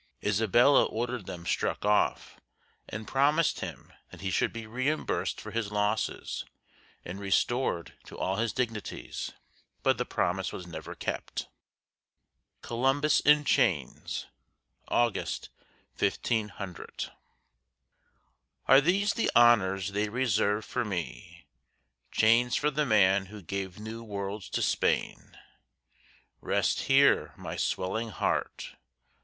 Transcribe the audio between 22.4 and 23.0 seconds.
for the